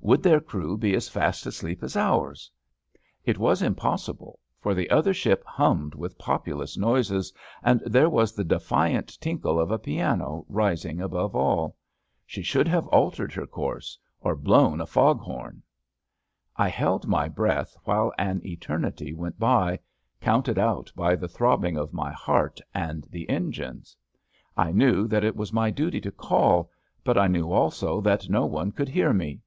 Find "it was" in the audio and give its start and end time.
3.24-3.62, 25.24-25.52